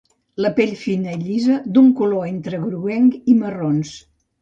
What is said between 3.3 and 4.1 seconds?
i marrons.